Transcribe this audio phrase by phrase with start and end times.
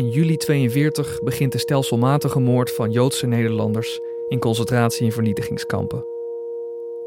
[0.00, 6.04] In juli 42 begint de stelselmatige moord van Joodse Nederlanders in concentratie- en vernietigingskampen.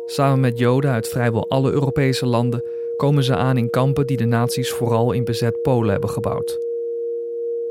[0.06, 2.64] Samen met Joden uit vrijwel alle Europese landen
[2.96, 6.58] komen ze aan in kampen die de nazi's vooral in bezet Polen hebben gebouwd.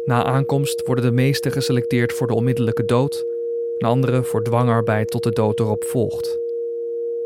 [0.05, 3.25] Na aankomst worden de meesten geselecteerd voor de onmiddellijke dood,
[3.79, 6.39] en anderen voor dwangarbeid tot de dood erop volgt.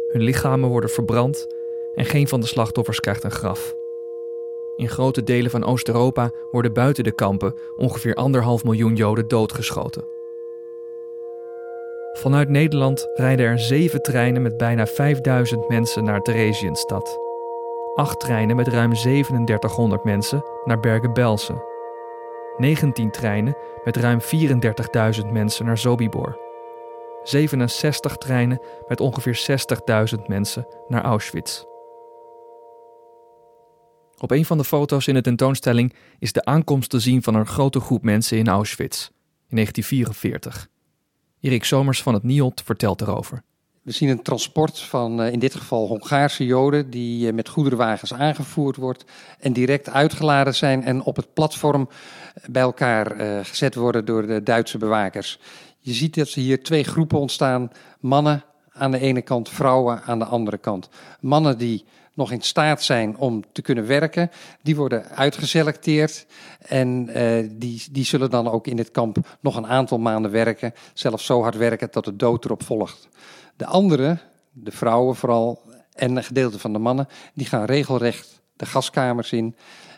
[0.09, 1.47] Hun lichamen worden verbrand
[1.95, 3.77] en geen van de slachtoffers krijgt een graf.
[4.77, 10.05] In grote delen van Oost-Europa worden buiten de kampen ongeveer anderhalf miljoen Joden doodgeschoten.
[12.13, 17.19] Vanuit Nederland rijden er zeven treinen met bijna 5000 mensen naar Theresienstad.
[17.95, 21.63] Acht treinen met ruim 3700 mensen naar Bergen-Belsen.
[22.57, 26.39] 19 treinen met ruim 34.000 mensen naar Sobibor.
[27.23, 29.47] 67 treinen met ongeveer
[30.19, 31.65] 60.000 mensen naar Auschwitz.
[34.19, 37.47] Op een van de foto's in de tentoonstelling is de aankomst te zien van een
[37.47, 39.09] grote groep mensen in Auschwitz
[39.49, 40.69] in 1944.
[41.41, 43.43] Erik Somers van het NIOD vertelt erover.
[43.83, 48.15] We zien een transport van eh, in dit geval Hongaarse Joden die eh, met goederenwagens
[48.15, 49.05] aangevoerd wordt
[49.39, 51.89] en direct uitgeladen zijn en op het platform
[52.51, 55.39] bij elkaar eh, gezet worden door de Duitse bewakers.
[55.79, 58.45] Je ziet dat er hier twee groepen ontstaan: mannen
[58.79, 60.89] aan de ene kant, vrouwen aan de andere kant.
[61.21, 64.31] Mannen die nog in staat zijn om te kunnen werken,
[64.63, 66.27] die worden uitgeselecteerd.
[66.59, 70.75] En uh, die, die zullen dan ook in dit kamp nog een aantal maanden werken,
[70.95, 73.09] zelfs zo hard werken dat de dood erop volgt.
[73.57, 74.21] De anderen,
[74.53, 79.57] de vrouwen vooral en een gedeelte van de mannen, die gaan regelrecht de gaskamers in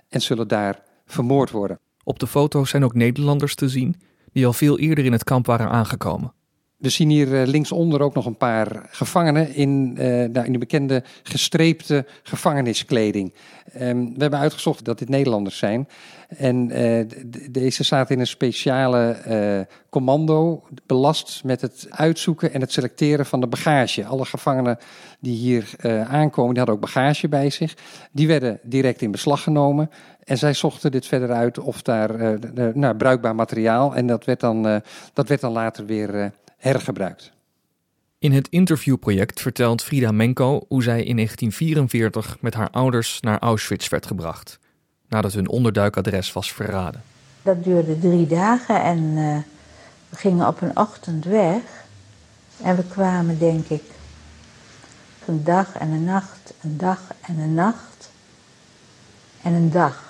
[0.08, 1.78] en zullen daar vermoord worden.
[2.04, 4.00] Op de foto's zijn ook Nederlanders te zien
[4.32, 6.32] die al veel eerder in het kamp waren aangekomen.
[6.78, 11.02] We zien hier eh, linksonder ook nog een paar gevangenen in, uh, in de bekende
[11.22, 13.34] gestreepte gevangeniskleding.
[13.80, 15.88] Um, we hebben uitgezocht dat dit Nederlanders zijn.
[16.28, 17.04] En uh,
[17.50, 23.46] deze zaten in een speciale commando, belast met het uitzoeken en het selecteren van de
[23.46, 24.04] bagage.
[24.04, 24.78] Alle gevangenen
[25.20, 25.74] die hier
[26.08, 27.76] aankomen, die hadden ook bagage bij zich.
[28.12, 29.90] Die werden direct in beslag genomen.
[30.24, 32.38] En zij zochten dit verder uit of daar
[32.74, 33.94] nou, bruikbaar materiaal.
[33.94, 37.32] En dat werd dan, dat werd dan later weer hergebruikt.
[38.18, 43.88] In het interviewproject vertelt Frida Menko hoe zij in 1944 met haar ouders naar Auschwitz
[43.88, 44.58] werd gebracht,
[45.08, 47.02] nadat hun onderduikadres was verraden.
[47.42, 49.36] Dat duurde drie dagen en uh,
[50.08, 51.62] we gingen op een ochtend weg.
[52.62, 53.82] En we kwamen, denk ik,
[55.26, 58.10] een dag en een nacht, een dag en een nacht
[59.42, 60.07] en een dag.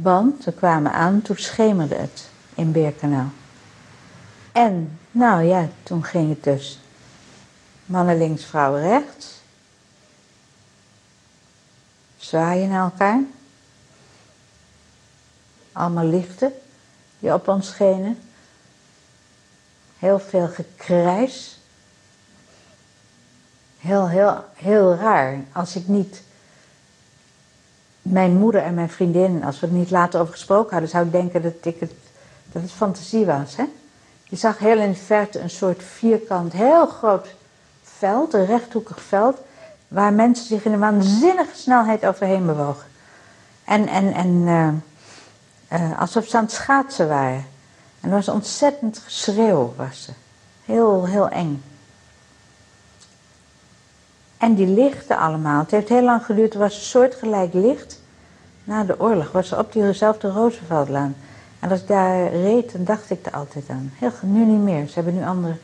[0.00, 3.30] Want we kwamen aan, toen schemerde het in Beerkanaal.
[4.52, 6.78] En, nou ja, toen ging het dus
[7.86, 9.40] mannen links, vrouwen rechts.
[12.16, 13.20] Zwaaien naar elkaar.
[15.72, 16.52] Allemaal lichten
[17.18, 18.18] die op ons schenen.
[19.98, 21.58] Heel veel gekrijs.
[23.78, 25.44] Heel, heel, heel raar.
[25.52, 26.22] Als ik niet
[28.10, 31.12] mijn moeder en mijn vriendin, als we het niet later over gesproken hadden, zou ik
[31.12, 31.92] denken dat, ik het,
[32.52, 33.56] dat het fantasie was.
[33.56, 33.64] Hè?
[34.24, 37.34] Je zag heel in de verte een soort vierkant, heel groot
[37.82, 39.38] veld, een rechthoekig veld,
[39.88, 42.86] waar mensen zich in een waanzinnige snelheid overheen bewogen.
[43.64, 44.68] En, en, en uh,
[45.80, 47.46] uh, alsof ze aan het schaatsen waren.
[48.00, 50.10] En er was ontzettend geschreeuw, was ze.
[50.64, 51.62] Heel, heel eng.
[54.38, 55.60] En die lichten allemaal.
[55.60, 56.52] Het heeft heel lang geduurd.
[56.54, 58.02] Er was een soortgelijk licht.
[58.64, 61.16] Na de oorlog was er op diezelfde Rooseveltlaan.
[61.60, 63.92] En als ik daar reed, dan dacht ik er altijd aan.
[63.94, 64.86] Heel, nu niet meer.
[64.86, 65.56] Ze hebben nu andere,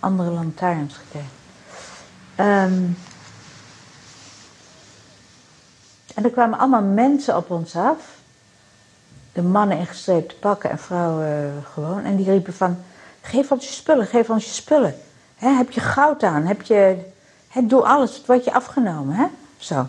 [0.00, 1.38] andere lantaarns gekregen.
[2.36, 2.96] Um,
[6.14, 8.18] en er kwamen allemaal mensen op ons af.
[9.32, 12.04] De mannen in gestreepte pakken en vrouwen gewoon.
[12.04, 12.78] En die riepen van,
[13.20, 14.94] geef ons je spullen, geef ons je spullen.
[15.36, 16.44] heb je goud aan?
[16.44, 16.96] Heb je
[17.50, 19.26] He, doe alles, het wordt je afgenomen, hè?
[19.56, 19.86] Zo.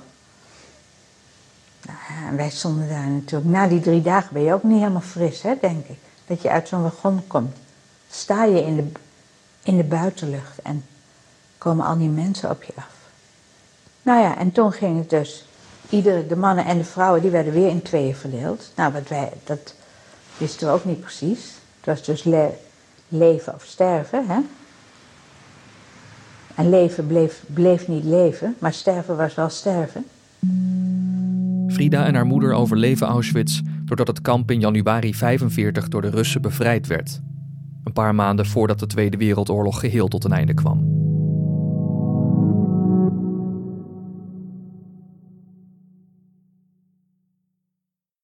[1.85, 3.51] Nou, en wij stonden daar natuurlijk.
[3.51, 5.97] Na die drie dagen ben je ook niet helemaal fris, hè, denk ik.
[6.25, 7.57] Dat je uit zo'n wagon komt.
[8.09, 8.91] Sta je in de,
[9.63, 10.85] in de buitenlucht en
[11.57, 12.95] komen al die mensen op je af.
[14.01, 15.45] Nou ja, en toen ging het dus.
[15.89, 18.71] Iedere, de mannen en de vrouwen, die werden weer in tweeën verdeeld.
[18.75, 19.73] Nou, wat wij, dat
[20.37, 21.53] wisten we ook niet precies.
[21.77, 22.23] Het was dus
[23.07, 24.39] leven of sterven, hè.
[26.55, 30.05] En leven bleef, bleef niet leven, maar sterven was wel sterven.
[31.67, 36.41] Frida en haar moeder overleven Auschwitz doordat het kamp in januari 45 door de Russen
[36.41, 37.21] bevrijd werd.
[37.83, 41.00] Een paar maanden voordat de Tweede Wereldoorlog geheel tot een einde kwam.